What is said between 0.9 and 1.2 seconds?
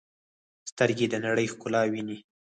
د